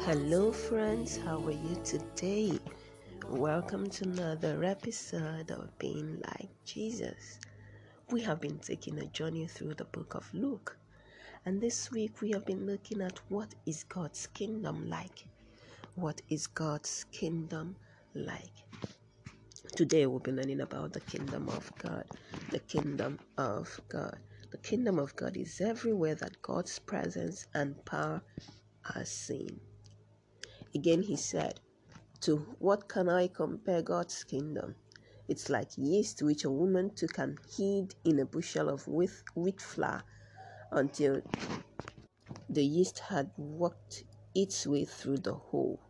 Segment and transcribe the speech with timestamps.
[0.00, 1.16] Hello, friends.
[1.16, 2.58] How are you today?
[3.28, 7.38] Welcome to another episode of Being Like Jesus.
[8.10, 10.76] We have been taking a journey through the book of Luke,
[11.46, 15.26] and this week we have been looking at what is God's kingdom like.
[15.94, 17.76] What is God's kingdom
[18.14, 18.64] like?
[19.76, 22.06] Today we'll be learning about the kingdom of God.
[22.50, 24.18] The kingdom of God.
[24.52, 28.22] The kingdom of God is everywhere that God's presence and power
[28.94, 29.60] are seen.
[30.74, 31.60] Again, he said,
[32.22, 34.76] To what can I compare God's kingdom?
[35.28, 40.04] It's like yeast which a woman took and hid in a bushel of wheat, flour
[40.74, 41.22] until
[42.48, 45.80] the yeast had worked its way through the whole.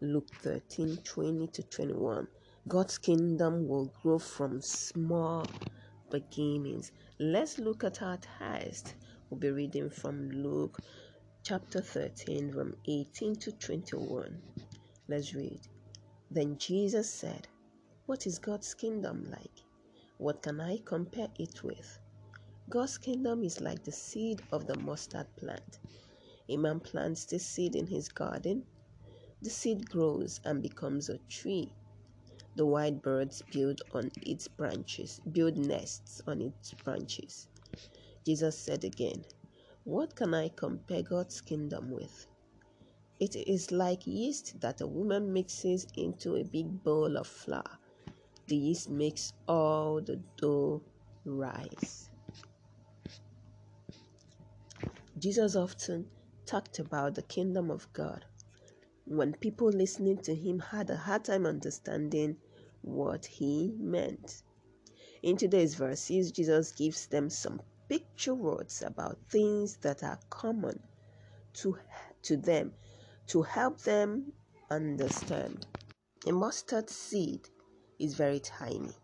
[0.00, 2.26] Luke 13 20 to 21.
[2.68, 5.46] God's kingdom will grow from small
[6.10, 6.92] beginnings.
[7.18, 8.94] Let's look at our text.
[9.30, 10.78] We'll be reading from Luke
[11.42, 14.42] chapter 13, from 18 to 21.
[15.08, 15.60] Let's read.
[16.30, 17.46] Then Jesus said,
[18.06, 19.62] What is God's kingdom like?
[20.18, 21.98] What can I compare it with?
[22.68, 25.78] God's kingdom is like the seed of the mustard plant.
[26.48, 28.64] A man plants this seed in his garden.
[29.40, 31.70] The seed grows and becomes a tree.
[32.56, 37.46] The white birds build on its branches, build nests on its branches.
[38.24, 39.24] Jesus said again,
[39.84, 42.26] What can I compare God's kingdom with?
[43.20, 47.78] It is like yeast that a woman mixes into a big bowl of flour.
[48.48, 50.82] The yeast makes all the dough
[51.24, 52.05] rise.
[55.26, 56.06] Jesus often
[56.46, 58.24] talked about the kingdom of God
[59.06, 62.36] when people listening to him had a hard time understanding
[62.82, 64.44] what he meant.
[65.24, 70.78] In today's verses, Jesus gives them some picture words about things that are common
[71.54, 71.76] to,
[72.22, 72.70] to them
[73.26, 74.32] to help them
[74.70, 75.66] understand.
[76.28, 77.40] A mustard seed
[77.98, 78.94] is very tiny,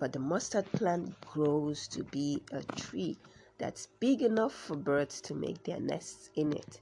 [0.00, 3.16] but the mustard plant grows to be a tree
[3.58, 6.80] that's big enough for birds to make their nests in it.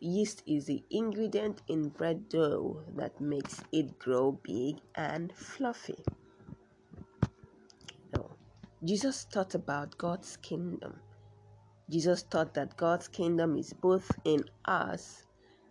[0.00, 6.04] Yeast is the ingredient in bread dough that makes it grow big and fluffy.
[8.12, 8.36] No.
[8.84, 11.00] Jesus taught about God's kingdom.
[11.90, 15.24] Jesus taught that God's kingdom is both in us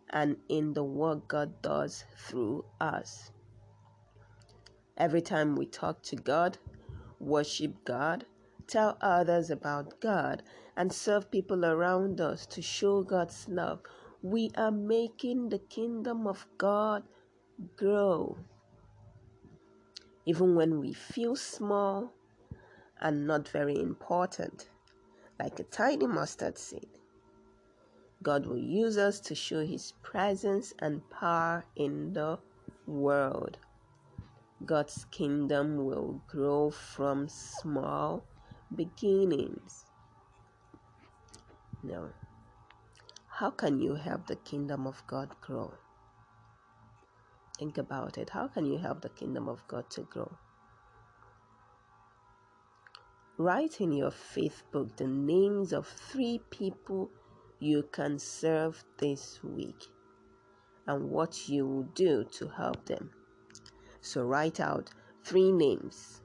[0.10, 3.32] and in the work God does through us.
[4.98, 6.58] Every time we talk to God,
[7.20, 8.26] worship God,
[8.68, 10.44] tell others about God,
[10.78, 13.80] and serve people around us to show God's love,
[14.22, 17.04] we are making the kingdom of God
[17.78, 18.38] grow.
[20.26, 22.12] Even when we feel small
[23.00, 24.70] and not very important,
[25.40, 26.90] like a tiny mustard seed,
[28.24, 32.40] God will use us to show His presence and power in the
[32.88, 33.58] world.
[34.66, 38.26] God's kingdom will grow from small
[38.74, 39.86] beginnings.
[41.84, 42.10] Now,
[43.28, 45.74] how can you help the kingdom of God grow?
[47.60, 48.30] Think about it.
[48.30, 50.32] How can you help the kingdom of God to grow?
[53.38, 57.10] Write in your faith book the names of three people
[57.60, 59.88] you can serve this week
[60.88, 63.12] and what you will do to help them.
[64.02, 64.90] So write out
[65.24, 66.22] three names,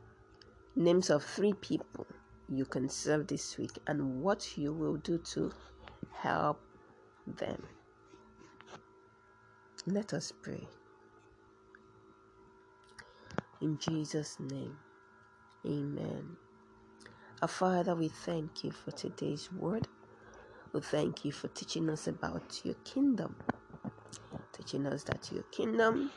[0.76, 2.06] names of three people
[2.50, 5.52] you can serve this week and what you will do to
[6.12, 6.60] help
[7.26, 7.62] them.
[9.86, 10.66] Let us pray.
[13.60, 14.76] In Jesus' name,
[15.66, 16.36] amen.
[17.42, 19.88] Our Father, we thank you for today's word.
[20.72, 23.36] We thank you for teaching us about your kingdom,
[24.52, 26.10] teaching us that your kingdom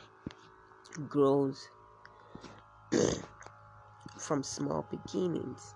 [1.10, 1.70] grows
[4.20, 5.76] from small beginnings.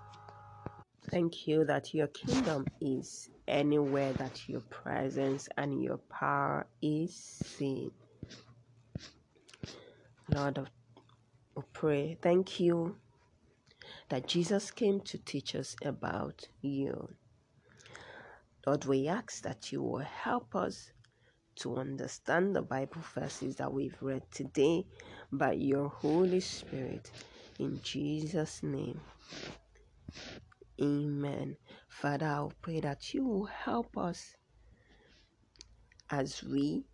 [1.10, 7.92] Thank you that your kingdom is anywhere that your presence and your power is seen.
[10.34, 10.70] Lord,
[11.56, 12.18] we pray.
[12.22, 12.98] Thank you
[14.10, 17.16] that Jesus came to teach us about you.
[18.68, 20.92] Lord, we ask that you will help us
[21.58, 24.86] to understand the Bible verses that we've read today
[25.32, 27.12] by your Holy Spirit.
[27.60, 29.02] In Jesus' name.
[30.82, 31.58] Amen.
[31.90, 34.36] Father, I pray that you will help us
[36.10, 36.86] as we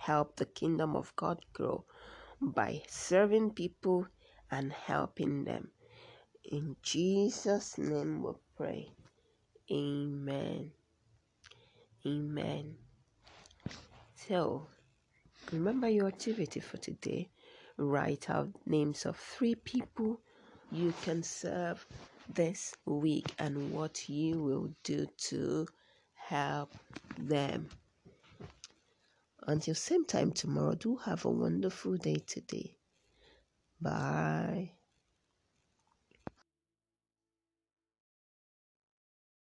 [0.00, 1.84] help the kingdom of God grow
[2.40, 4.06] by serving people
[4.50, 5.70] and helping them.
[6.44, 8.90] In Jesus' name we pray.
[9.72, 10.72] Amen.
[12.06, 12.76] Amen.
[14.14, 14.68] So,
[15.52, 17.30] remember your activity for today.
[17.78, 20.20] Write out names of three people
[20.70, 21.86] you can serve
[22.34, 25.66] this week and what you will do to
[26.14, 26.72] help
[27.18, 27.68] them.
[29.46, 32.76] Until same time tomorrow, do have a wonderful day today.
[33.80, 34.77] Bye.